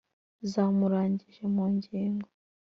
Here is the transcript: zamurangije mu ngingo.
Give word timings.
zamurangije 0.51 1.43
mu 1.53 1.65
ngingo. 1.75 2.29